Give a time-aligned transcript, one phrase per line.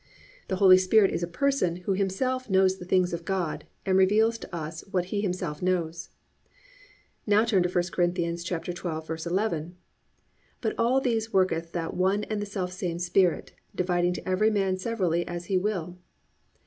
[0.47, 4.39] The Holy Spirit is a Person who Himself knows the things of God and reveals
[4.39, 6.09] to us what He Himself knows.
[7.25, 8.05] (2) Now turn to 1 Cor.
[8.07, 9.73] 12:11:
[10.59, 15.27] +"But all these worketh that one and the selfsame Spirit, dividing to every man severally
[15.27, 15.99] as He will."